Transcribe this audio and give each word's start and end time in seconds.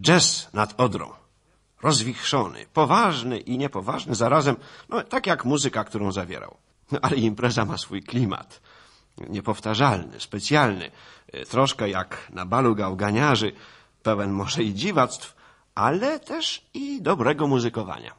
Jazz 0.00 0.48
nad 0.52 0.80
Odrą. 0.80 1.12
Rozwichrzony, 1.82 2.66
poważny 2.72 3.38
i 3.38 3.58
niepoważny 3.58 4.14
zarazem, 4.14 4.56
no 4.88 5.02
tak 5.02 5.26
jak 5.26 5.44
muzyka, 5.44 5.84
którą 5.84 6.12
zawierał. 6.12 6.56
No, 6.92 6.98
ale 7.04 7.16
impreza 7.16 7.64
ma 7.64 7.78
swój 7.78 8.02
klimat. 8.02 8.60
Niepowtarzalny, 9.28 10.20
specjalny. 10.20 10.90
E, 11.32 11.44
Troszkę 11.44 11.90
jak 11.90 12.28
na 12.30 12.46
balu 12.46 12.74
gałganiarzy, 12.74 13.52
pełen 14.02 14.30
może 14.30 14.62
i 14.62 14.74
dziwactw, 14.74 15.36
ale 15.74 16.20
też 16.20 16.64
i 16.74 17.02
dobrego 17.02 17.46
muzykowania. 17.46 18.14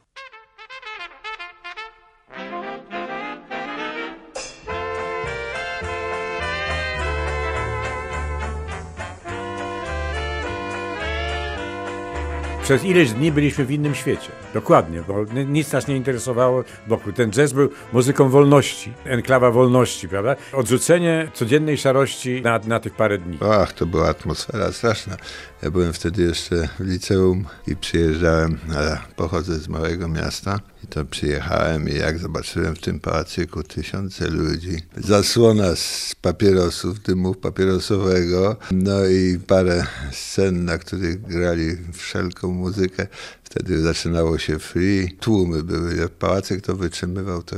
Przez 12.70 12.84
ileś 12.84 13.12
dni 13.12 13.32
byliśmy 13.32 13.64
w 13.64 13.70
innym 13.70 13.94
świecie. 13.94 14.28
Dokładnie, 14.54 15.02
bo 15.08 15.24
nic 15.46 15.72
nas 15.72 15.88
nie 15.88 15.96
interesowało 15.96 16.64
wokół. 16.86 17.12
Ten 17.12 17.30
jazz 17.30 17.52
był 17.52 17.70
muzyką 17.92 18.28
wolności, 18.28 18.92
enklawa 19.04 19.50
wolności, 19.50 20.08
prawda? 20.08 20.36
Odrzucenie 20.52 21.30
codziennej 21.34 21.78
szarości 21.78 22.42
na, 22.42 22.58
na 22.58 22.80
tych 22.80 22.94
parę 22.94 23.18
dni. 23.18 23.38
Ach, 23.50 23.72
to 23.72 23.86
była 23.86 24.08
atmosfera 24.08 24.72
straszna. 24.72 25.16
Ja 25.62 25.70
byłem 25.70 25.92
wtedy 25.92 26.22
jeszcze 26.22 26.68
w 26.78 26.86
liceum 26.86 27.44
i 27.66 27.76
przyjeżdżałem, 27.76 28.58
a 28.76 29.14
pochodzę 29.16 29.58
z 29.58 29.68
małego 29.68 30.08
miasta 30.08 30.60
i 30.84 30.86
to 30.86 31.04
przyjechałem 31.04 31.88
i 31.88 31.94
jak 31.94 32.18
zobaczyłem 32.18 32.76
w 32.76 32.80
tym 32.80 33.00
pałacyku 33.00 33.62
tysiące 33.62 34.28
ludzi, 34.28 34.82
zasłona 34.96 35.76
z 35.76 36.14
papierosów, 36.22 37.02
dymów 37.02 37.38
papierosowego, 37.38 38.56
no 38.70 39.06
i 39.06 39.38
parę 39.46 39.86
scen, 40.12 40.64
na 40.64 40.78
których 40.78 41.22
grali 41.22 41.76
wszelką 41.92 42.59
muzykę. 42.60 43.06
Wtedy 43.44 43.80
zaczynało 43.80 44.38
się 44.38 44.58
free, 44.58 45.16
tłumy 45.20 45.62
były. 45.62 45.96
Jak 45.96 46.10
pałacyk 46.10 46.60
to 46.60 46.76
wytrzymywał, 46.76 47.42
to, 47.42 47.56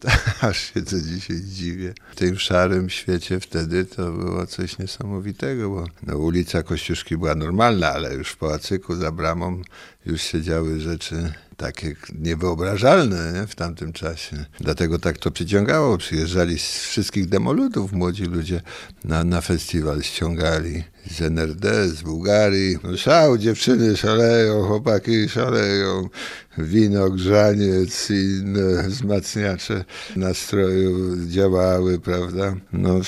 to 0.00 0.08
aż 0.48 0.74
się 0.74 0.82
co 0.82 1.00
dzisiaj 1.00 1.40
dziwię. 1.40 1.94
W 2.12 2.16
tym 2.16 2.38
szarym 2.38 2.90
świecie 2.90 3.40
wtedy 3.40 3.84
to 3.84 4.12
było 4.12 4.46
coś 4.46 4.78
niesamowitego, 4.78 5.70
bo 5.70 5.86
no, 6.02 6.18
ulica 6.18 6.62
Kościuszki 6.62 7.16
była 7.16 7.34
normalna, 7.34 7.92
ale 7.92 8.14
już 8.14 8.28
w 8.30 8.36
pałacyku 8.36 8.96
za 8.96 9.12
bramą 9.12 9.62
już 10.06 10.22
się 10.22 10.42
działy 10.42 10.80
rzeczy 10.80 11.32
takie 11.56 11.94
niewyobrażalne 12.18 13.32
nie? 13.32 13.46
w 13.46 13.54
tamtym 13.54 13.92
czasie. 13.92 14.44
Dlatego 14.60 14.98
tak 14.98 15.18
to 15.18 15.30
przyciągało. 15.30 15.98
Przyjeżdżali 15.98 16.58
z 16.58 16.82
wszystkich 16.82 17.28
demoludów 17.28 17.92
młodzi 17.92 18.24
ludzie 18.24 18.62
na, 19.04 19.24
na 19.24 19.40
festiwal, 19.40 20.02
ściągali 20.02 20.84
z 21.10 21.20
NRD, 21.20 21.88
z 21.88 22.02
Bułgarii. 22.02 22.76
No, 22.84 22.96
szał, 22.96 23.38
dziewczyny 23.38 23.96
szaleją, 23.96 24.62
chłopaki 24.62 25.28
szaleją. 25.28 26.08
Wino, 26.58 27.10
grzaniec 27.10 28.10
i 28.10 28.14
inne 28.14 28.88
wzmacniacze 28.88 29.84
nastroju 30.16 31.16
działały, 31.26 31.98
prawda? 31.98 32.56
No, 32.72 33.00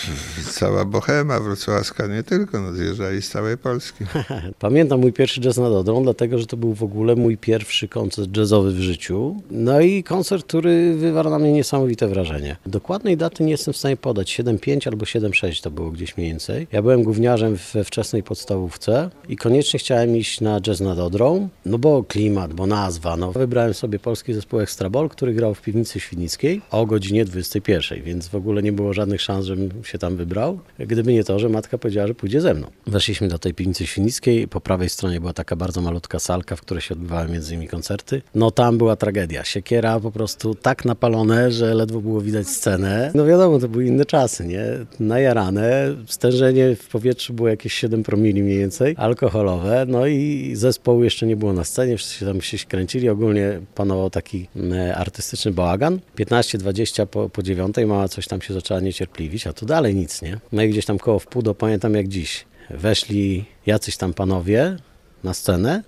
cała 0.51 0.85
bohema 0.85 1.41
wrocławska, 1.41 2.07
nie 2.07 2.23
tylko, 2.23 2.61
no, 2.61 2.73
zjeżdżali 2.73 3.23
z 3.23 3.29
całej 3.29 3.59
Polski. 3.59 4.05
Pamiętam 4.59 5.01
mój 5.01 5.13
pierwszy 5.13 5.41
jazz 5.41 5.57
nad 5.57 5.73
Odrą, 5.73 6.03
dlatego 6.03 6.39
że 6.39 6.47
to 6.47 6.57
był 6.57 6.75
w 6.75 6.83
ogóle 6.83 7.17
mój 7.17 7.37
pierwszy 7.37 7.89
koncert 7.89 8.37
jazzowy 8.37 8.73
w 8.73 8.81
życiu. 8.81 9.37
No 9.51 9.81
i 9.81 10.05
koncert, 10.05 10.47
który 10.47 10.95
wywarł 10.95 11.31
na 11.31 11.39
mnie 11.39 11.53
niesamowite 11.53 12.09
wrażenie. 12.09 12.57
Dokładnej 12.67 13.17
daty 13.17 13.45
nie 13.45 13.51
jestem 13.51 13.75
w 13.75 13.77
stanie 13.77 13.97
podać. 13.97 14.41
7,5 14.41 14.89
albo 14.89 15.05
7,6 15.05 15.63
to 15.63 15.71
było 15.71 15.91
gdzieś 15.91 16.17
mniej 16.17 16.31
więcej. 16.31 16.67
Ja 16.73 16.83
byłem 16.83 17.03
gówniarzem 17.03 17.57
we 17.83 17.87
wczesnej 17.87 18.23
podstawówce 18.23 19.11
i 19.29 19.37
koniecznie 19.37 19.79
chciałem 19.79 20.17
iść 20.17 20.41
na 20.41 20.61
jazz 20.61 20.81
nad 20.81 20.99
Odrą, 20.99 21.49
no 21.67 21.79
bo 21.79 22.05
klimat, 22.05 22.53
bo 22.53 22.67
nazwa. 22.67 23.17
No. 23.17 23.33
Wybrałem 23.33 23.75
sobie 23.75 23.99
polski 23.99 24.35
zespół 24.35 24.61
Extrabol, 24.61 25.09
który 25.09 25.35
grał 25.35 25.55
w 25.55 25.63
piwnicy 25.63 26.01
Świdnickiej 26.01 26.61
o 26.71 26.87
godzinie 26.87 27.25
21, 27.25 28.03
więc 28.03 28.29
w 28.29 28.35
ogóle 28.35 28.63
nie 28.63 28.73
było 28.73 28.93
żadnych 28.93 29.21
szans, 29.21 29.47
żebym 29.47 29.71
się 29.85 29.99
tam 29.99 30.17
wybrał. 30.17 30.59
Gdyby 30.79 31.13
nie 31.13 31.25
to, 31.25 31.39
że 31.39 31.49
matka 31.49 31.79
powiedziała, 31.79 32.07
że 32.07 32.15
pójdzie 32.15 32.41
ze 32.41 32.55
mną. 32.55 32.67
Weszliśmy 32.87 33.29
do 33.29 33.39
tej 33.39 33.55
piwnicy 33.55 33.87
Świdnickiej, 33.87 34.49
po 34.49 34.61
prawej 34.61 34.89
stronie 34.89 35.21
była 35.21 35.33
taka 35.33 35.57
bardzo 35.57 35.81
malutka 35.81 36.19
salka, 36.19 36.57
w 36.57 36.61
której 36.61 36.81
się 36.81 36.95
odbywały 36.95 37.29
między 37.29 37.55
innymi 37.55 37.69
koncerty. 37.69 38.23
No 38.35 38.51
tam 38.51 38.79
była 38.79 38.97
tragedia. 38.97 39.45
Siekiera 39.45 40.01
po 40.01 40.11
prostu 40.11 40.55
tak 40.55 40.85
napalone, 40.85 41.53
że 41.53 41.75
ledwo 41.75 42.01
było 42.01 42.21
widać 42.21 42.49
scenę. 42.49 43.11
No 43.15 43.25
wiadomo, 43.25 43.59
to 43.59 43.69
były 43.69 43.87
inne 43.87 44.05
czasy, 44.05 44.47
nie? 44.47 44.65
Najarane, 45.01 45.97
stężenie 46.07 46.77
w 46.77 46.89
powietrzu 46.89 47.35
było 47.35 47.49
jakieś 47.49 47.72
7 47.73 48.03
promili 48.03 48.43
mniej 48.43 48.59
więcej, 48.59 48.95
alkoholowe, 48.99 49.85
no 49.89 50.07
i 50.07 50.53
zespołu 50.55 51.05
jeszcze 51.05 51.27
nie 51.27 51.37
było 51.37 51.53
na 51.53 51.65
scenie, 51.65 51.97
wszyscy 51.97 52.15
się 52.15 52.27
tam 52.27 52.41
się 52.41 52.59
kręcili, 52.59 53.09
ogólnie 53.09 53.61
panował 53.75 54.11
taki 54.11 54.49
e, 54.73 54.97
artystyczny 54.97 55.53
bałagan. 55.53 55.99
15-20 56.17 57.07
po, 57.07 57.29
po 57.29 57.43
dziewiątej 57.43 57.87
mama 57.87 58.09
coś 58.09 58.29
tam 58.29 58.43
się 58.43 58.55
zaczęła 58.55 58.81
niecierpliwić, 58.81 59.47
a 59.47 59.53
tu 59.53 59.67
dalej 59.67 59.95
nic, 59.95 60.23
nie? 60.23 60.39
No 60.53 60.63
i 60.63 60.69
gdzieś 60.69 60.85
tam 60.87 60.99
koło 60.99 61.19
wpół 61.19 61.43
do, 61.43 61.55
pamiętam 61.55 61.95
jak 61.95 62.09
dziś, 62.09 62.45
weszli 62.71 63.45
jacyś 63.67 63.97
tam 63.97 64.15
panowie 64.15 64.77
na 65.25 65.35
scenę, 65.35 65.83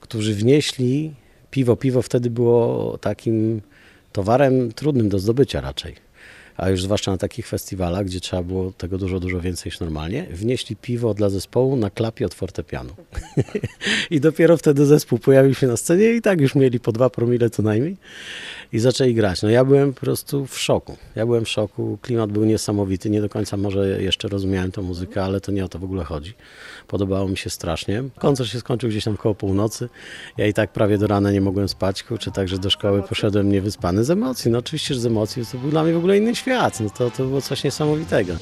którzy 0.00 0.34
wnieśli 0.34 1.14
piwo. 1.50 1.76
Piwo 1.76 2.02
wtedy 2.02 2.30
było 2.30 2.98
takim 2.98 3.60
towarem 4.12 4.72
trudnym 4.72 5.08
do 5.08 5.18
zdobycia 5.18 5.60
raczej. 5.60 6.09
A 6.56 6.70
już 6.70 6.82
zwłaszcza 6.82 7.10
na 7.10 7.16
takich 7.16 7.46
festiwalach, 7.46 8.06
gdzie 8.06 8.20
trzeba 8.20 8.42
było 8.42 8.72
tego 8.72 8.98
dużo, 8.98 9.20
dużo 9.20 9.40
więcej 9.40 9.70
niż 9.70 9.80
normalnie, 9.80 10.26
wnieśli 10.30 10.76
piwo 10.76 11.14
dla 11.14 11.30
zespołu 11.30 11.76
na 11.76 11.90
klapie 11.90 12.26
od 12.26 12.34
fortepianu. 12.34 12.90
I 14.10 14.20
dopiero 14.20 14.56
wtedy 14.56 14.86
zespół 14.86 15.18
pojawił 15.18 15.54
się 15.54 15.66
na 15.66 15.76
scenie 15.76 16.12
i 16.12 16.22
tak 16.22 16.40
już 16.40 16.54
mieli 16.54 16.80
po 16.80 16.92
dwa 16.92 17.10
promile 17.10 17.50
co 17.50 17.62
najmniej 17.62 17.96
i 18.72 18.78
zaczęli 18.78 19.14
grać. 19.14 19.42
No 19.42 19.50
ja 19.50 19.64
byłem 19.64 19.94
po 19.94 20.00
prostu 20.00 20.46
w 20.46 20.58
szoku. 20.58 20.96
Ja 21.16 21.26
byłem 21.26 21.44
w 21.44 21.48
szoku, 21.48 21.98
klimat 22.02 22.32
był 22.32 22.44
niesamowity, 22.44 23.10
nie 23.10 23.20
do 23.20 23.28
końca 23.28 23.56
może 23.56 24.02
jeszcze 24.02 24.28
rozumiałem 24.28 24.72
tę 24.72 24.82
muzykę, 24.82 25.24
ale 25.24 25.40
to 25.40 25.52
nie 25.52 25.64
o 25.64 25.68
to 25.68 25.78
w 25.78 25.84
ogóle 25.84 26.04
chodzi. 26.04 26.34
Podobało 26.88 27.28
mi 27.28 27.36
się 27.36 27.50
strasznie. 27.50 28.04
Koncert 28.18 28.50
się 28.50 28.60
skończył 28.60 28.90
gdzieś 28.90 29.04
tam 29.04 29.16
koło 29.16 29.34
północy. 29.34 29.88
Ja 30.36 30.46
i 30.46 30.54
tak 30.54 30.72
prawie 30.72 30.98
do 30.98 31.06
rana 31.06 31.32
nie 31.32 31.40
mogłem 31.40 31.68
spać, 31.68 32.02
kurczę, 32.02 32.30
także 32.30 32.58
do 32.58 32.70
szkoły 32.70 33.02
poszedłem 33.02 33.52
niewyspany 33.52 34.04
z 34.04 34.10
emocji. 34.10 34.50
No 34.50 34.58
oczywiście, 34.58 34.94
że 34.94 35.00
z 35.00 35.06
emocji, 35.06 35.42
to 35.52 35.58
był 35.58 35.70
dla 35.70 35.84
mnie 35.84 35.92
w 35.92 35.96
ogóle 35.96 36.18
inny 36.18 36.34
świat. 36.40 36.80
No 36.80 36.90
to, 36.90 37.10
to 37.10 37.24
było 37.24 37.40
coś 37.40 37.64
niesamowitego. 37.64 38.32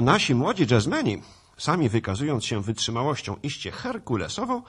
Nasi 0.00 0.34
młodzi 0.34 0.66
jazzmeni, 0.70 1.22
sami 1.58 1.88
wykazując 1.88 2.44
się 2.44 2.62
wytrzymałością 2.62 3.36
iście 3.42 3.70
herkulesową, 3.70 4.62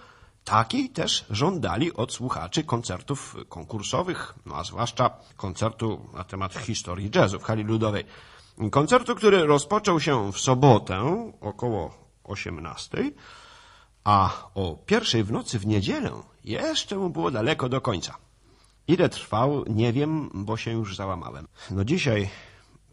takiej 0.44 0.90
też 0.90 1.26
żądali 1.30 1.94
od 1.94 2.14
słuchaczy 2.14 2.64
koncertów 2.64 3.36
konkursowych, 3.50 4.36
no 4.46 4.56
a 4.56 4.64
zwłaszcza 4.64 5.10
koncertu 5.38 6.06
na 6.14 6.24
temat 6.24 6.54
historii 6.54 7.10
jazzu 7.16 7.40
w 7.40 7.44
hali 7.44 7.64
ludowej. 7.64 8.04
Koncertu, 8.72 9.16
który 9.16 9.46
rozpoczął 9.46 10.00
się 10.00 10.32
w 10.32 10.40
sobotę 10.40 11.32
około 11.42 11.94
18, 12.24 13.12
a 14.04 14.50
o 14.56 14.78
pierwszej 14.86 15.24
w 15.24 15.32
nocy 15.32 15.60
w 15.60 15.68
niedzielę 15.68 16.12
jeszcze 16.44 16.98
mu 16.98 17.10
było 17.10 17.32
daleko 17.32 17.70
do 17.70 17.82
końca. 17.82 18.18
Ile 18.88 19.10
trwał, 19.10 19.66
nie 19.68 19.94
wiem, 19.94 20.30
bo 20.34 20.58
się 20.58 20.72
już 20.72 20.96
załamałem. 20.96 21.48
No 21.72 21.86
dzisiaj, 21.86 22.30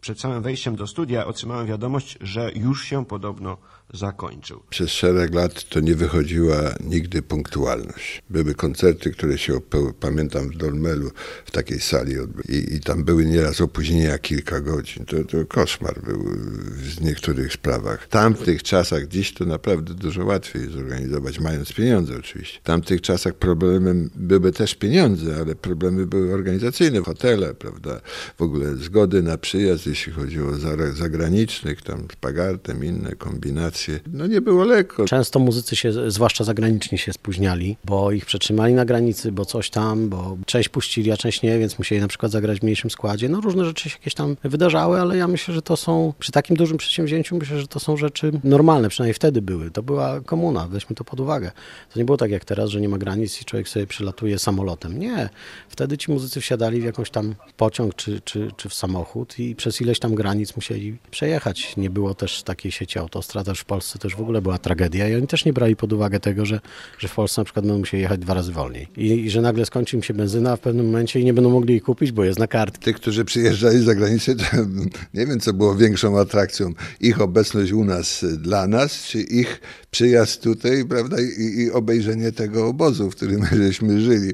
przed 0.01 0.19
samym 0.19 0.43
wejściem 0.43 0.75
do 0.75 0.87
studia, 0.87 1.25
otrzymałem 1.25 1.67
wiadomość, 1.67 2.17
że 2.21 2.51
już 2.55 2.83
się 2.83 3.05
podobno 3.05 3.57
zakończył. 3.93 4.63
Przez 4.69 4.89
szereg 4.89 5.33
lat 5.33 5.69
to 5.69 5.79
nie 5.79 5.95
wychodziła 5.95 6.55
nigdy 6.83 7.21
punktualność. 7.21 8.23
Były 8.29 8.55
koncerty, 8.55 9.11
które 9.11 9.37
się, 9.37 9.59
pamiętam 9.99 10.49
w 10.49 10.57
Dolmelu, 10.57 11.11
w 11.45 11.51
takiej 11.51 11.79
sali 11.79 12.13
i, 12.49 12.75
i 12.75 12.79
tam 12.79 13.03
były 13.03 13.25
nieraz 13.25 13.61
opóźnienia 13.61 14.17
kilka 14.17 14.59
godzin. 14.59 15.05
To, 15.05 15.23
to 15.23 15.45
koszmar 15.45 16.01
był 16.01 16.23
w 16.67 17.01
niektórych 17.01 17.53
sprawach. 17.53 18.03
W 18.03 18.07
tamtych 18.07 18.63
czasach, 18.63 19.07
dziś 19.07 19.33
to 19.33 19.45
naprawdę 19.45 19.93
dużo 19.93 20.25
łatwiej 20.25 20.69
zorganizować, 20.71 21.39
mając 21.39 21.73
pieniądze 21.73 22.17
oczywiście. 22.17 22.59
W 22.59 22.63
tamtych 22.63 23.01
czasach 23.01 23.33
problemem 23.33 24.09
były 24.15 24.51
też 24.51 24.75
pieniądze, 24.75 25.37
ale 25.41 25.55
problemy 25.55 26.05
były 26.05 26.33
organizacyjne, 26.33 26.99
hotele, 26.99 27.53
prawda, 27.53 28.01
w 28.37 28.41
ogóle 28.41 28.75
zgody 28.75 29.23
na 29.23 29.37
przyjazd, 29.37 29.85
jeśli 29.89 30.13
chodziło 30.13 30.49
o 30.51 30.55
za- 30.55 30.91
zagranicznych, 30.91 31.81
tam 31.81 32.07
z 32.13 32.15
Pagartem, 32.15 32.85
inne 32.85 33.15
kombinacje. 33.15 33.99
No 34.13 34.27
nie 34.27 34.41
było 34.41 34.63
lekko. 34.63 35.05
Często 35.05 35.39
muzycy 35.39 35.75
się, 35.75 36.11
zwłaszcza 36.11 36.43
zagraniczni, 36.43 36.97
się 36.97 37.13
spóźniali, 37.13 37.77
bo 37.85 38.11
ich 38.11 38.25
przetrzymali 38.25 38.73
na 38.73 38.85
granicy, 38.85 39.31
bo 39.31 39.45
coś 39.45 39.69
tam, 39.69 40.09
bo 40.09 40.37
część 40.45 40.69
puścili, 40.69 41.11
a 41.11 41.17
część 41.17 41.41
nie, 41.41 41.59
więc 41.59 41.77
musieli 41.79 42.01
na 42.01 42.07
przykład 42.07 42.31
zagrać 42.31 42.59
w 42.59 42.63
mniejszym 42.63 42.89
składzie. 42.89 43.29
No 43.29 43.41
różne 43.41 43.65
rzeczy 43.65 43.89
się 43.89 43.95
jakieś 43.99 44.13
tam 44.13 44.37
wydarzały, 44.43 45.01
ale 45.01 45.17
ja 45.17 45.27
myślę, 45.27 45.53
że 45.53 45.61
to 45.61 45.77
są, 45.77 46.13
przy 46.19 46.31
takim 46.31 46.55
dużym 46.55 46.77
przedsięwzięciu, 46.77 47.37
myślę, 47.37 47.59
że 47.59 47.67
to 47.67 47.79
są 47.79 47.97
rzeczy 47.97 48.31
normalne, 48.43 48.89
przynajmniej 48.89 49.13
wtedy 49.13 49.41
były. 49.41 49.71
To 49.71 49.83
była 49.83 50.21
komuna, 50.21 50.67
weźmy 50.67 50.95
to 50.95 51.03
pod 51.03 51.19
uwagę. 51.19 51.51
To 51.93 51.99
nie 51.99 52.05
było 52.05 52.17
tak 52.17 52.31
jak 52.31 52.45
teraz, 52.45 52.69
że 52.69 52.81
nie 52.81 52.89
ma 52.89 52.97
granic 52.97 53.41
i 53.41 53.45
człowiek 53.45 53.69
sobie 53.69 53.87
przylatuje 53.87 54.39
samolotem. 54.39 54.99
Nie. 54.99 55.29
Wtedy 55.69 55.97
ci 55.97 56.11
muzycy 56.11 56.41
wsiadali 56.41 56.81
w 56.81 56.83
jakąś 56.83 57.09
tam 57.09 57.35
pociąg 57.57 57.95
czy, 57.95 58.21
czy, 58.21 58.51
czy 58.57 58.69
w 58.69 58.73
samochód 58.73 59.39
i 59.39 59.55
przez 59.55 59.78
ileś 59.81 59.99
tam 59.99 60.15
granic 60.15 60.55
musieli 60.55 60.97
przejechać. 61.11 61.77
Nie 61.77 61.89
było 61.89 62.13
też 62.13 62.43
takiej 62.43 62.71
sieci 62.71 62.99
autostrad, 62.99 63.45
też 63.45 63.59
w 63.59 63.65
Polsce 63.65 63.99
też 63.99 64.15
w 64.15 64.21
ogóle 64.21 64.41
była 64.41 64.57
tragedia 64.57 65.09
i 65.09 65.15
oni 65.15 65.27
też 65.27 65.45
nie 65.45 65.53
brali 65.53 65.75
pod 65.75 65.93
uwagę 65.93 66.19
tego, 66.19 66.45
że, 66.45 66.59
że 66.99 67.07
w 67.07 67.15
Polsce 67.15 67.41
na 67.41 67.45
przykład 67.45 67.65
będą 67.65 67.79
musieli 67.79 68.03
jechać 68.03 68.19
dwa 68.19 68.33
razy 68.33 68.51
wolniej. 68.51 68.87
I, 68.97 69.05
I 69.05 69.29
że 69.29 69.41
nagle 69.41 69.65
skończy 69.65 69.95
im 69.95 70.03
się 70.03 70.13
benzyna 70.13 70.55
w 70.55 70.59
pewnym 70.59 70.85
momencie 70.85 71.19
i 71.19 71.25
nie 71.25 71.33
będą 71.33 71.49
mogli 71.49 71.73
jej 71.73 71.81
kupić, 71.81 72.11
bo 72.11 72.23
jest 72.23 72.39
na 72.39 72.47
kartce. 72.47 72.81
Tych, 72.81 72.95
którzy 72.95 73.25
przyjeżdżali 73.25 73.79
z 73.79 73.83
zagranicy, 73.83 74.35
to 74.35 74.43
nie 75.13 75.25
wiem, 75.25 75.39
co 75.39 75.53
było 75.53 75.75
większą 75.75 76.19
atrakcją. 76.19 76.73
Ich 76.99 77.21
obecność 77.21 77.71
u 77.71 77.85
nas 77.85 78.25
dla 78.37 78.67
nas, 78.67 79.03
czy 79.03 79.21
ich 79.21 79.61
przyjazd 79.91 80.43
tutaj, 80.43 80.85
prawda, 80.85 81.17
i, 81.21 81.61
i 81.61 81.71
obejrzenie 81.71 82.31
tego 82.31 82.67
obozu, 82.67 83.11
w 83.11 83.15
którym 83.15 83.45
żeśmy 83.63 84.01
żyli. 84.01 84.33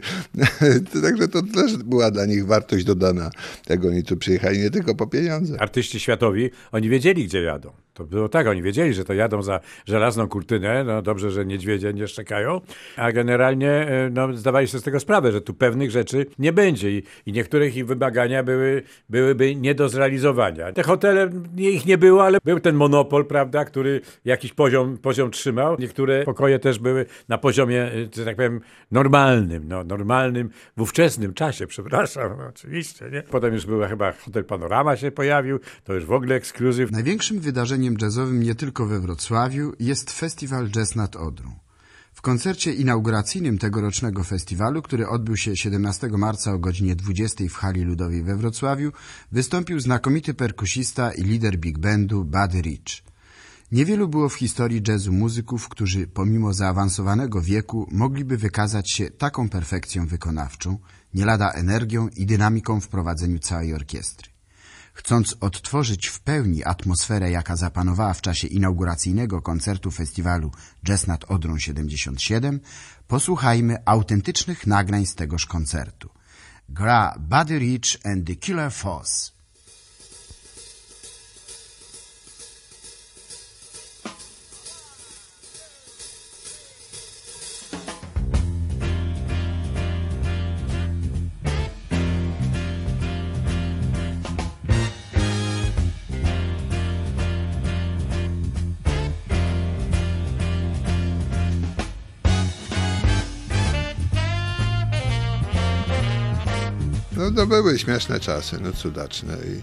Także 1.03 1.27
to 1.27 1.41
też 1.41 1.77
była 1.77 2.11
dla 2.11 2.25
nich 2.25 2.45
wartość 2.45 2.85
dodana 2.85 3.31
tego. 3.65 3.87
Oni 3.87 4.03
tu 4.03 4.17
przyjechali 4.17 4.59
nie 4.59 4.69
tylko 4.69 4.95
po 4.95 5.07
pieniądze. 5.07 5.34
Artyści 5.59 5.99
światowi, 5.99 6.49
oni 6.71 6.89
wiedzieli, 6.89 7.25
gdzie 7.25 7.41
jadą. 7.41 7.73
To 7.95 8.03
było 8.03 8.29
tak, 8.29 8.47
oni 8.47 8.61
wiedzieli, 8.61 8.93
że 8.93 9.05
to 9.05 9.13
jadą 9.13 9.41
za 9.41 9.59
żelazną 9.85 10.27
kurtynę, 10.27 10.83
no 10.83 11.01
dobrze, 11.01 11.31
że 11.31 11.45
niedźwiedzie 11.45 11.93
nie 11.93 12.07
szczekają, 12.07 12.61
a 12.97 13.11
generalnie 13.11 13.69
e, 13.69 14.09
no, 14.09 14.33
zdawali 14.33 14.67
sobie 14.67 14.81
z 14.81 14.83
tego 14.83 14.99
sprawę, 14.99 15.31
że 15.31 15.41
tu 15.41 15.53
pewnych 15.53 15.91
rzeczy 15.91 16.25
nie 16.39 16.53
będzie 16.53 16.91
i, 16.91 17.03
i 17.25 17.31
niektórych 17.31 17.75
ich 17.75 17.85
wymagania 17.85 18.43
były, 18.43 18.83
byłyby 19.09 19.55
nie 19.55 19.75
do 19.75 19.89
zrealizowania. 19.89 20.71
Te 20.71 20.83
hotele, 20.83 21.29
ich 21.57 21.85
nie 21.85 21.97
było, 21.97 22.25
ale 22.25 22.37
był 22.43 22.59
ten 22.59 22.75
monopol, 22.75 23.25
prawda, 23.25 23.65
który 23.65 24.01
jakiś 24.25 24.53
poziom, 24.53 24.97
poziom 24.97 25.31
trzymał. 25.31 25.75
Niektóre 25.79 26.23
pokoje 26.23 26.59
też 26.59 26.79
były 26.79 27.05
na 27.29 27.37
poziomie, 27.37 27.81
e, 27.81 27.91
że 28.15 28.25
tak 28.25 28.35
powiem, 28.35 28.61
normalnym, 28.91 29.67
no, 29.67 29.83
normalnym, 29.83 30.49
w 30.77 30.81
ówczesnym 30.81 31.33
czasie, 31.33 31.67
przepraszam, 31.75 32.31
oczywiście, 32.49 33.09
nie? 33.11 33.21
Potem 33.21 33.53
już 33.53 33.65
była 33.65 33.87
chyba 33.87 34.11
Hotel 34.11 34.43
Panorama 34.43 34.97
się 34.97 35.11
pojawił, 35.11 35.59
to 35.83 35.93
już 35.93 36.05
w 36.05 36.11
ogóle 36.11 36.35
ekskluzyw. 36.35 36.91
Największym 36.91 37.39
wydarzeniem 37.39 37.84
jazzowym 37.93 38.43
nie 38.43 38.55
tylko 38.55 38.85
we 38.85 38.99
Wrocławiu 38.99 39.73
jest 39.79 40.11
festiwal 40.11 40.69
Jazz 40.69 40.95
nad 40.95 41.15
Odrą. 41.15 41.51
W 42.13 42.21
koncercie 42.21 42.73
inauguracyjnym 42.73 43.57
tegorocznego 43.57 44.23
festiwalu, 44.23 44.81
który 44.81 45.07
odbył 45.07 45.37
się 45.37 45.55
17 45.55 46.07
marca 46.07 46.53
o 46.53 46.59
godzinie 46.59 46.95
20 46.95 47.43
w 47.49 47.53
hali 47.53 47.81
ludowej 47.81 48.23
we 48.23 48.35
Wrocławiu, 48.35 48.91
wystąpił 49.31 49.79
znakomity 49.79 50.33
perkusista 50.33 51.11
i 51.11 51.23
lider 51.23 51.57
big 51.57 51.79
bandu 51.79 52.25
Buddy 52.25 52.61
Rich. 52.61 53.03
Niewielu 53.71 54.07
było 54.07 54.29
w 54.29 54.35
historii 54.35 54.81
jazzu 54.87 55.13
muzyków, 55.13 55.69
którzy 55.69 56.07
pomimo 56.07 56.53
zaawansowanego 56.53 57.41
wieku 57.41 57.87
mogliby 57.91 58.37
wykazać 58.37 58.91
się 58.91 59.09
taką 59.09 59.49
perfekcją 59.49 60.07
wykonawczą, 60.07 60.77
nie 61.13 61.25
lada 61.25 61.51
energią 61.51 62.07
i 62.07 62.25
dynamiką 62.25 62.81
w 62.81 62.87
prowadzeniu 62.87 63.39
całej 63.39 63.73
orkiestry. 63.73 64.34
Chcąc 64.95 65.35
odtworzyć 65.41 66.07
w 66.07 66.19
pełni 66.19 66.63
atmosferę, 66.63 67.31
jaka 67.31 67.55
zapanowała 67.55 68.13
w 68.13 68.21
czasie 68.21 68.47
inauguracyjnego 68.47 69.41
koncertu 69.41 69.91
festiwalu 69.91 70.51
Jazz 70.85 71.07
nad 71.07 71.23
Odrą 71.31 71.59
77, 71.59 72.59
posłuchajmy 73.07 73.77
autentycznych 73.85 74.67
nagrań 74.67 75.05
z 75.05 75.15
tegoż 75.15 75.45
koncertu. 75.45 76.09
Gra 76.69 77.15
Buddy 77.19 77.59
Rich 77.59 78.05
and 78.05 78.27
the 78.27 78.35
Killer 78.35 78.71
Foss. 78.71 79.34
No 107.25 107.31
to 107.31 107.47
były 107.47 107.79
śmieszne 107.79 108.19
czasy, 108.19 108.57
no 108.61 108.71
cudaczne 108.71 109.33
i 109.33 109.61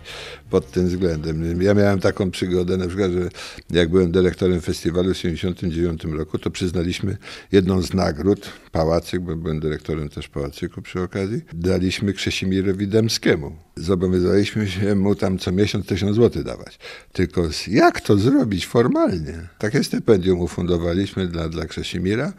pod 0.50 0.70
tym 0.70 0.88
względem. 0.88 1.62
Ja 1.62 1.74
miałem 1.74 2.00
taką 2.00 2.30
przygodę, 2.30 2.76
na 2.76 2.86
przykład, 2.86 3.12
że 3.12 3.28
jak 3.70 3.88
byłem 3.88 4.12
dyrektorem 4.12 4.60
festiwalu 4.60 5.14
w 5.14 5.16
1979 5.16 6.18
roku, 6.18 6.38
to 6.38 6.50
przyznaliśmy 6.50 7.16
jedną 7.52 7.82
z 7.82 7.94
nagród, 7.94 8.50
Pałacyk, 8.72 9.20
bo 9.20 9.36
byłem 9.36 9.60
dyrektorem 9.60 10.08
też 10.08 10.28
Pałacyku 10.28 10.82
przy 10.82 11.02
okazji, 11.02 11.40
daliśmy 11.52 12.12
Krzesimirowi 12.12 12.88
Dębskiemu. 12.88 13.56
Zobowiązaliśmy 13.76 14.68
się 14.68 14.94
mu 14.94 15.14
tam 15.14 15.38
co 15.38 15.52
miesiąc 15.52 15.86
tysiąc 15.86 16.16
złotych 16.16 16.44
dawać. 16.44 16.78
Tylko 17.12 17.48
jak 17.68 18.00
to 18.00 18.18
zrobić 18.18 18.66
formalnie? 18.66 19.48
Takie 19.58 19.84
stypendium 19.84 20.40
ufundowaliśmy 20.40 21.26
dla, 21.26 21.48
dla 21.48 21.66
Krzesimira, 21.66 22.32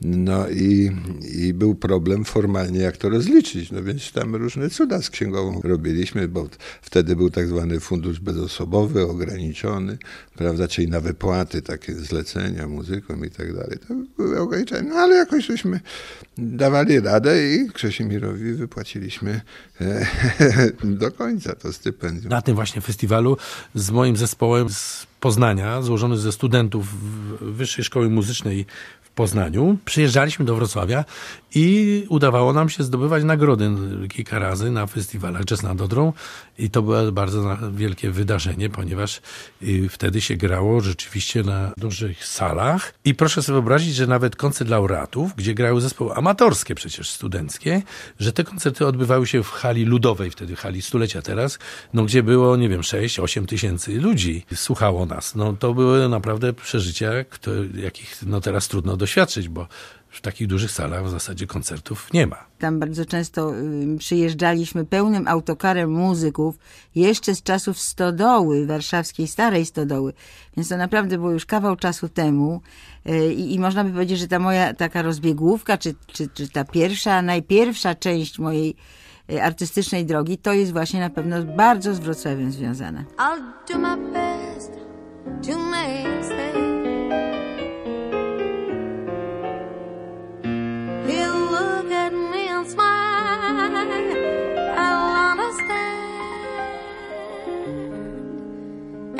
no 0.00 0.48
i, 0.48 0.90
i 1.38 1.54
był 1.54 1.74
problem 1.74 2.24
formalnie, 2.24 2.78
jak 2.78 2.96
to 2.96 3.08
rozliczyć. 3.08 3.70
No 3.70 3.82
więc 3.82 4.12
tam 4.12 4.36
różne 4.36 4.70
cuda 4.70 5.02
z 5.02 5.10
księgową 5.10 5.60
robiliśmy, 5.64 6.28
bo 6.28 6.48
wtedy 6.82 7.16
był 7.16 7.30
tak 7.30 7.48
zwany 7.48 7.80
fundusz 7.80 8.20
bezosobowy, 8.20 9.06
ograniczony, 9.06 9.98
prawda, 10.36 10.68
czyli 10.68 10.88
na 10.88 11.00
wypłaty, 11.00 11.62
takie 11.62 11.94
zlecenia 11.94 12.68
muzykom 12.68 13.24
i 13.24 13.30
tak 13.30 13.54
dalej. 13.54 13.78
To 13.88 13.94
były 14.16 14.40
ograniczenia, 14.40 14.82
no 14.88 14.94
ale 14.94 15.16
jakoś 15.16 15.46
żeśmy 15.46 15.79
dawali 16.38 17.00
radę 17.00 17.54
i 17.54 17.70
Krzesimirowi 17.72 18.52
wypłaciliśmy 18.52 19.40
e, 19.80 20.06
do 20.84 21.12
końca 21.12 21.54
to 21.54 21.72
stypendium. 21.72 22.30
Na 22.30 22.42
tym 22.42 22.54
właśnie 22.54 22.82
festiwalu 22.82 23.36
z 23.74 23.90
moim 23.90 24.16
zespołem 24.16 24.70
z 24.70 25.09
Poznania, 25.20 25.82
złożony 25.82 26.16
ze 26.16 26.32
studentów 26.32 26.86
Wyższej 27.40 27.84
Szkoły 27.84 28.10
Muzycznej 28.10 28.66
w 29.02 29.10
Poznaniu, 29.10 29.78
przyjeżdżaliśmy 29.84 30.44
do 30.44 30.54
Wrocławia 30.54 31.04
i 31.54 32.06
udawało 32.08 32.52
nam 32.52 32.68
się 32.68 32.82
zdobywać 32.82 33.24
nagrody 33.24 33.70
kilka 34.08 34.38
razy 34.38 34.70
na 34.70 34.86
festiwalach 34.86 35.44
Jazz 35.44 35.62
nad 35.62 35.80
Odrą. 35.80 36.12
I 36.58 36.70
to 36.70 36.82
było 36.82 37.12
bardzo 37.12 37.56
wielkie 37.72 38.10
wydarzenie, 38.10 38.70
ponieważ 38.70 39.20
y, 39.62 39.88
wtedy 39.88 40.20
się 40.20 40.36
grało 40.36 40.80
rzeczywiście 40.80 41.42
na 41.42 41.72
dużych 41.76 42.26
salach. 42.26 42.94
I 43.04 43.14
proszę 43.14 43.42
sobie 43.42 43.54
wyobrazić, 43.54 43.94
że 43.94 44.06
nawet 44.06 44.36
koncert 44.36 44.70
laureatów, 44.70 45.36
gdzie 45.36 45.54
grały 45.54 45.80
zespoły 45.80 46.14
amatorskie 46.14 46.74
przecież 46.74 47.10
studenckie, 47.10 47.82
że 48.20 48.32
te 48.32 48.44
koncerty 48.44 48.86
odbywały 48.86 49.26
się 49.26 49.42
w 49.42 49.50
hali 49.50 49.84
ludowej, 49.84 50.30
wtedy 50.30 50.56
hali 50.56 50.82
stulecia 50.82 51.22
teraz, 51.22 51.58
no 51.94 52.04
gdzie 52.04 52.22
było, 52.22 52.56
nie 52.56 52.68
wiem, 52.68 52.80
6-8 52.80 53.46
tysięcy 53.46 54.00
ludzi. 54.00 54.44
Słuchało 54.54 55.06
nas. 55.10 55.34
No 55.34 55.52
to 55.52 55.74
były 55.74 56.08
naprawdę 56.08 56.52
przeżycia, 56.52 57.10
kto, 57.30 57.50
jakich 57.74 58.22
no 58.26 58.40
teraz 58.40 58.68
trudno 58.68 58.96
doświadczyć, 58.96 59.48
bo 59.48 59.66
w 60.10 60.20
takich 60.20 60.46
dużych 60.46 60.70
salach 60.70 61.04
w 61.04 61.10
zasadzie 61.10 61.46
koncertów 61.46 62.12
nie 62.12 62.26
ma. 62.26 62.46
Tam 62.58 62.78
bardzo 62.78 63.04
często 63.04 63.54
y, 63.54 63.98
przyjeżdżaliśmy 63.98 64.84
pełnym 64.84 65.28
autokarem 65.28 65.90
muzyków, 65.90 66.58
jeszcze 66.94 67.34
z 67.34 67.42
czasów 67.42 67.78
stodoły, 67.78 68.66
warszawskiej 68.66 69.28
starej 69.28 69.66
stodoły. 69.66 70.12
Więc 70.56 70.68
to 70.68 70.76
naprawdę 70.76 71.18
było 71.18 71.30
już 71.30 71.46
kawał 71.46 71.76
czasu 71.76 72.08
temu. 72.08 72.60
Y, 73.08 73.32
I, 73.34 73.58
można 73.58 73.84
by 73.84 73.90
powiedzieć, 73.90 74.18
że 74.18 74.28
ta 74.28 74.38
moja 74.38 74.74
taka 74.74 75.02
rozbiegówka, 75.02 75.78
czy, 75.78 75.94
czy, 76.06 76.28
czy 76.28 76.48
ta 76.48 76.64
pierwsza, 76.64 77.22
najpierwsza 77.22 77.94
część 77.94 78.38
mojej 78.38 78.76
y, 79.32 79.42
artystycznej 79.42 80.06
drogi, 80.06 80.38
to 80.38 80.52
jest 80.52 80.72
właśnie 80.72 81.00
na 81.00 81.10
pewno 81.10 81.44
bardzo 81.44 81.94
z 81.94 81.98
Wrocławiem 81.98 82.52
związana. 82.52 83.04
I'll 83.18 83.72
do 83.72 83.78
my 83.78 84.12
best 84.12 84.89
to 85.42 85.54
make 85.74 86.24
stay. 86.24 86.52
He'll 91.08 91.42
look 91.56 91.88
at 92.04 92.12
me 92.12 92.42
and 92.48 92.66
smile. 92.66 93.76
I'll 94.84 95.30
understand. 95.30 96.00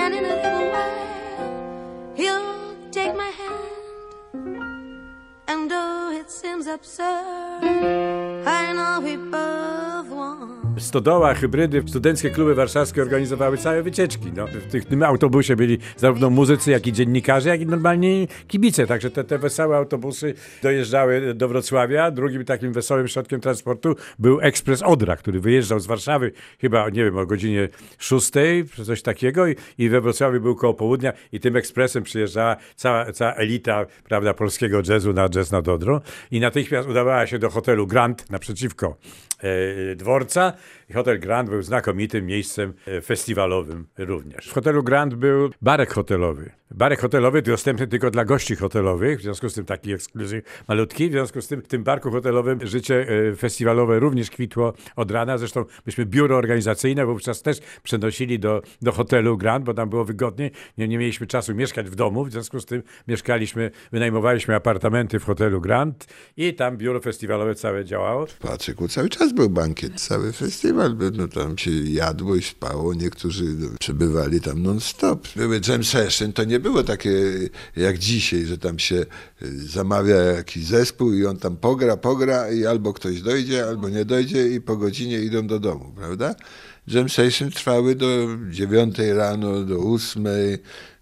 And 0.00 0.10
in 0.14 0.24
a 0.24 0.34
little 0.44 0.66
while, 0.74 2.14
he'll 2.14 2.76
take 2.90 3.14
my 3.14 3.30
hand. 3.40 3.58
And 5.48 5.70
though 5.70 6.10
it 6.20 6.30
seems 6.30 6.66
absurd, 6.66 7.09
Stodoła, 10.90 11.34
hybrydy, 11.34 11.82
studenckie 11.86 12.30
kluby 12.30 12.54
warszawskie 12.54 13.02
organizowały 13.02 13.58
całe 13.58 13.82
wycieczki. 13.82 14.32
No. 14.36 14.46
W 14.46 14.70
tych- 14.70 14.84
tym 14.84 15.02
autobusie 15.02 15.56
byli 15.56 15.78
zarówno 15.96 16.30
muzycy, 16.30 16.70
jak 16.70 16.86
i 16.86 16.92
dziennikarze, 16.92 17.48
jak 17.48 17.60
i 17.60 17.66
normalnie 17.66 18.26
kibice. 18.48 18.86
Także 18.86 19.10
te, 19.10 19.24
te 19.24 19.38
wesołe 19.38 19.76
autobusy 19.76 20.34
dojeżdżały 20.62 21.34
do 21.34 21.48
Wrocławia. 21.48 22.10
Drugim 22.10 22.44
takim 22.44 22.72
wesołym 22.72 23.08
środkiem 23.08 23.40
transportu 23.40 23.96
był 24.18 24.40
ekspres 24.40 24.82
Odra, 24.82 25.16
który 25.16 25.40
wyjeżdżał 25.40 25.80
z 25.80 25.86
Warszawy 25.86 26.32
chyba, 26.60 26.88
nie 26.88 27.04
wiem, 27.04 27.18
o 27.18 27.26
godzinie 27.26 27.68
6, 27.98 28.30
czy 28.74 28.84
coś 28.84 29.02
takiego 29.02 29.46
i, 29.46 29.56
i 29.78 29.88
we 29.88 30.00
Wrocławiu 30.00 30.40
był 30.40 30.54
koło 30.54 30.74
południa 30.74 31.12
i 31.32 31.40
tym 31.40 31.56
ekspresem 31.56 32.02
przyjeżdżała 32.02 32.56
cała, 32.76 33.12
cała 33.12 33.34
elita 33.34 33.86
prawda, 34.08 34.34
polskiego 34.34 34.82
jazzu 34.88 35.12
na 35.12 35.28
jazz 35.28 35.52
nad 35.52 35.68
Odrą 35.68 36.00
i 36.30 36.40
natychmiast 36.40 36.88
udawała 36.88 37.26
się 37.26 37.38
do 37.38 37.50
hotelu 37.50 37.86
Grand 37.86 38.30
naprzeciwko 38.30 38.96
e, 39.38 39.96
dworca 39.96 40.52
I 40.90 40.92
Hotel 40.92 41.20
Grand 41.20 41.50
był 41.50 41.62
znakomitym 41.62 42.26
miejscem 42.26 42.72
e, 42.86 43.00
festiwalowym 43.00 43.86
również. 43.98 44.48
W 44.48 44.52
hotelu 44.52 44.82
Grand 44.82 45.14
był 45.14 45.50
barek 45.62 45.92
hotelowy. 45.92 46.50
Barek 46.70 47.00
hotelowy 47.00 47.42
dostępny 47.42 47.86
tylko 47.86 48.10
dla 48.10 48.24
gości 48.24 48.56
hotelowych, 48.56 49.18
w 49.18 49.22
związku 49.22 49.48
z 49.48 49.54
tym 49.54 49.64
taki 49.64 49.92
ekskluzyw 49.92 50.64
malutki, 50.68 51.08
w 51.08 51.12
związku 51.12 51.42
z 51.42 51.48
tym 51.48 51.62
w 51.62 51.68
tym 51.68 51.84
barku 51.84 52.10
hotelowym 52.10 52.66
życie 52.66 53.06
e, 53.32 53.36
festiwalowe 53.36 53.98
również 53.98 54.30
kwitło 54.30 54.72
od 54.96 55.10
rana. 55.10 55.38
Zresztą 55.38 55.64
myśmy 55.86 56.06
biuro 56.06 56.36
organizacyjne 56.36 57.06
wówczas 57.06 57.42
też 57.42 57.58
przenosili 57.82 58.38
do, 58.38 58.62
do 58.82 58.92
hotelu 58.92 59.38
Grand, 59.38 59.64
bo 59.64 59.74
tam 59.74 59.90
było 59.90 60.04
wygodniej. 60.04 60.50
Nie, 60.78 60.88
nie 60.88 60.98
mieliśmy 60.98 61.26
czasu 61.26 61.54
mieszkać 61.54 61.90
w 61.90 61.94
domu, 61.94 62.24
w 62.24 62.32
związku 62.32 62.60
z 62.60 62.66
tym 62.66 62.82
mieszkaliśmy, 63.08 63.70
wynajmowaliśmy 63.92 64.54
apartamenty 64.54 65.18
w 65.18 65.24
hotelu 65.24 65.60
Grand 65.60 66.06
i 66.36 66.54
tam 66.54 66.76
biuro 66.76 67.00
festiwalowe 67.00 67.54
całe 67.54 67.84
działało. 67.84 68.26
W 68.26 68.38
Pałacyku 68.38 68.88
cały 68.88 69.08
czas 69.08 69.32
był 69.32 69.50
bankiet, 69.50 70.00
cały 70.00 70.32
festiwal, 70.32 70.79
był, 70.88 71.10
no 71.10 71.28
tam 71.28 71.58
się 71.58 71.70
jadło 71.70 72.36
i 72.36 72.42
spało, 72.42 72.94
niektórzy 72.94 73.44
no, 73.44 73.68
przebywali 73.80 74.40
tam 74.40 74.62
non-stop. 74.62 75.28
Były 75.36 75.60
jam 75.68 75.84
session, 75.84 76.32
to 76.32 76.44
nie 76.44 76.60
było 76.60 76.82
takie 76.82 77.10
jak 77.76 77.98
dzisiaj, 77.98 78.46
że 78.46 78.58
tam 78.58 78.78
się 78.78 79.06
y, 79.42 79.68
zamawia 79.68 80.16
jakiś 80.16 80.64
zespół 80.64 81.12
i 81.12 81.26
on 81.26 81.36
tam 81.36 81.56
pogra, 81.56 81.96
pogra 81.96 82.50
i 82.50 82.66
albo 82.66 82.92
ktoś 82.92 83.22
dojdzie, 83.22 83.66
albo 83.66 83.88
nie 83.88 84.04
dojdzie 84.04 84.48
i 84.48 84.60
po 84.60 84.76
godzinie 84.76 85.18
idą 85.18 85.46
do 85.46 85.58
domu, 85.58 85.92
prawda? 85.96 86.34
Jam 86.86 87.08
session 87.08 87.50
trwały 87.50 87.94
do 87.94 88.28
dziewiątej 88.50 89.12
rano, 89.12 89.62
do 89.62 89.78
ósmej, 89.78 90.58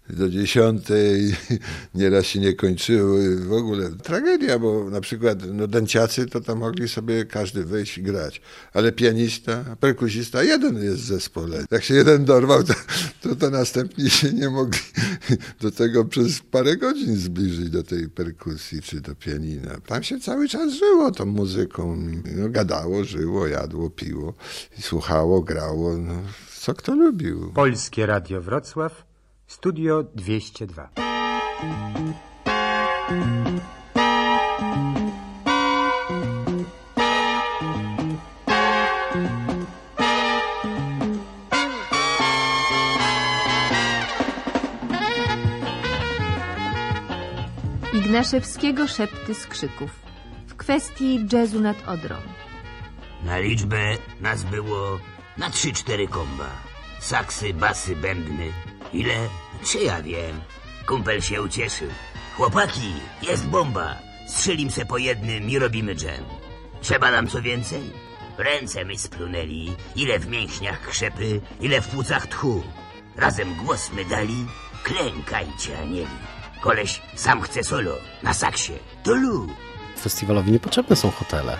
do 0.09 0.29
dziesiątej, 0.29 1.35
nieraz 1.95 2.25
się 2.25 2.39
nie 2.39 2.53
kończyły, 2.53 3.45
w 3.45 3.53
ogóle 3.53 3.89
tragedia, 3.89 4.59
bo 4.59 4.89
na 4.89 5.01
przykład 5.01 5.39
no, 5.53 5.67
dęciacy 5.67 6.25
to 6.25 6.41
tam 6.41 6.57
mogli 6.57 6.89
sobie 6.89 7.25
każdy 7.25 7.63
wyjść 7.65 7.97
i 7.97 8.03
grać, 8.03 8.41
ale 8.73 8.91
pianista, 8.91 9.75
perkusista, 9.79 10.43
jeden 10.43 10.83
jest 10.83 11.01
w 11.01 11.05
zespole. 11.05 11.65
Jak 11.71 11.83
się 11.83 11.93
jeden 11.93 12.25
dorwał, 12.25 12.63
to, 12.63 12.73
to, 13.21 13.35
to 13.35 13.49
następni 13.49 14.09
się 14.09 14.33
nie 14.33 14.49
mogli 14.49 14.79
do 15.61 15.71
tego 15.71 16.05
przez 16.05 16.39
parę 16.39 16.77
godzin 16.77 17.15
zbliżyć 17.15 17.69
do 17.69 17.83
tej 17.83 18.09
perkusji 18.09 18.81
czy 18.81 19.01
do 19.01 19.15
pianina. 19.15 19.71
Tam 19.85 20.03
się 20.03 20.19
cały 20.19 20.47
czas 20.47 20.73
żyło 20.73 21.11
tą 21.11 21.25
muzyką, 21.25 21.97
no, 22.35 22.49
gadało, 22.49 23.03
żyło, 23.03 23.47
jadło, 23.47 23.89
piło, 23.89 24.33
słuchało, 24.79 25.41
grało, 25.41 25.97
no, 25.97 26.13
co 26.59 26.73
kto 26.73 26.95
lubił. 26.95 27.51
Polskie 27.53 28.05
Radio 28.05 28.41
Wrocław, 28.41 29.08
Studio 29.49 30.03
202. 30.15 30.89
Ignaszewskiego 47.93 48.87
szepty 48.87 49.35
z 49.35 49.47
krzyków 49.47 49.89
w 50.47 50.55
kwestii 50.55 51.27
jazzu 51.33 51.59
nad 51.59 51.87
Odrą. 51.87 52.15
Na 53.23 53.39
liczbę 53.39 53.97
nas 54.21 54.43
było 54.43 54.99
na 55.37 55.49
trzy, 55.49 55.73
cztery 55.73 56.07
komba. 56.07 56.68
Saksy, 56.99 57.53
basy, 57.53 57.95
bębny. 57.95 58.53
Ile? 58.93 59.29
Czy 59.65 59.79
ja 59.79 60.01
wiem? 60.01 60.41
Kumpel 60.85 61.21
się 61.21 61.41
ucieszył. 61.41 61.89
Chłopaki, 62.35 62.93
jest 63.21 63.47
bomba. 63.47 63.95
Strzelim 64.27 64.71
se 64.71 64.85
po 64.85 64.97
jednym 64.97 65.49
i 65.49 65.59
robimy 65.59 65.95
dżem. 65.95 66.23
Trzeba 66.81 67.11
nam 67.11 67.27
co 67.27 67.41
więcej? 67.41 67.81
Ręce 68.37 68.85
my 68.85 68.97
splunęli. 68.97 69.75
Ile 69.95 70.19
w 70.19 70.27
mięśniach 70.27 70.81
krzepy, 70.89 71.41
ile 71.61 71.81
w 71.81 71.87
płucach 71.87 72.27
tchu. 72.27 72.63
Razem 73.15 73.55
głos 73.55 73.91
my 73.93 74.05
dali. 74.05 74.45
Klękajcie, 74.83 75.79
anieli. 75.79 76.07
Koleś 76.61 77.01
sam 77.15 77.41
chce 77.41 77.63
solo, 77.63 77.97
na 78.23 78.33
saksie. 78.33 78.73
To 79.03 79.13
lu. 79.13 79.47
Festiwalowi 80.01 80.51
niepotrzebne 80.51 80.95
są 80.95 81.11
hotele. 81.11 81.57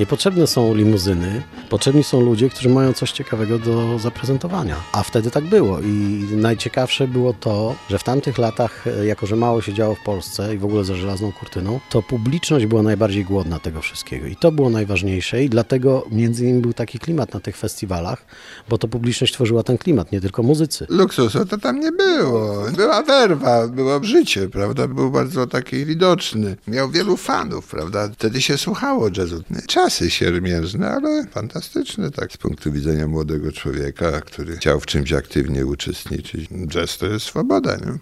Niepotrzebne 0.00 0.46
są 0.46 0.74
limuzyny, 0.74 1.42
potrzebni 1.68 2.04
są 2.04 2.20
ludzie, 2.20 2.50
którzy 2.50 2.68
mają 2.68 2.92
coś 2.92 3.12
ciekawego 3.12 3.58
do 3.58 3.98
zaprezentowania. 3.98 4.76
A 4.92 5.02
wtedy 5.02 5.30
tak 5.30 5.44
było 5.44 5.80
i 5.80 6.26
najciekawsze 6.32 7.08
było 7.08 7.32
to, 7.32 7.74
że 7.90 7.98
w 7.98 8.04
tamtych 8.04 8.38
latach, 8.38 8.86
e, 8.86 9.06
jako 9.06 9.26
że 9.26 9.36
mało 9.36 9.62
się 9.62 9.74
działo 9.74 9.94
w 9.94 10.00
Polsce 10.00 10.54
i 10.54 10.58
w 10.58 10.64
ogóle 10.64 10.84
za 10.84 10.94
żelazną 10.94 11.32
kurtyną, 11.32 11.80
to 11.90 12.02
publiczność 12.02 12.66
była 12.66 12.82
najbardziej 12.82 13.24
głodna 13.24 13.58
tego 13.58 13.80
wszystkiego 13.80 14.26
i 14.26 14.36
to 14.36 14.52
było 14.52 14.70
najważniejsze 14.70 15.44
i 15.44 15.48
dlatego 15.48 16.06
między 16.10 16.44
innymi 16.44 16.60
był 16.60 16.72
taki 16.72 16.98
klimat 16.98 17.34
na 17.34 17.40
tych 17.40 17.56
festiwalach, 17.56 18.26
bo 18.68 18.78
to 18.78 18.88
publiczność 18.88 19.32
tworzyła 19.32 19.62
ten 19.62 19.78
klimat, 19.78 20.12
nie 20.12 20.20
tylko 20.20 20.42
muzycy. 20.42 20.86
Luksusu 20.88 21.46
to 21.46 21.58
tam 21.58 21.80
nie 21.80 21.92
było. 21.92 22.64
Była 22.76 23.02
werwa, 23.02 23.68
było 23.68 24.04
życie, 24.04 24.48
prawda? 24.48 24.88
Był 24.88 25.10
bardzo 25.10 25.46
taki 25.46 25.84
widoczny. 25.84 26.56
Miał 26.68 26.90
wielu 26.90 27.16
fanów, 27.16 27.66
prawda? 27.66 28.08
Wtedy 28.12 28.42
się 28.42 28.58
słuchało 28.58 29.08
jazzu. 29.16 29.42
Czasy 29.90 30.10
siermiężne, 30.10 30.90
ale 30.90 31.26
fantastyczne, 31.26 32.10
tak, 32.10 32.32
z 32.32 32.36
punktu 32.36 32.72
widzenia 32.72 33.08
młodego 33.08 33.52
człowieka, 33.52 34.20
który 34.20 34.56
chciał 34.56 34.80
w 34.80 34.86
czymś 34.86 35.12
aktywnie 35.12 35.66
uczestniczyć. 35.66 36.48
Jazz 36.66 36.98
to 36.98 37.06
jest 37.06 37.26
swoboda, 37.26 37.76
nie? 37.76 37.98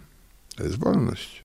To 0.57 0.65
jest 0.65 0.79
wolność. 0.79 1.45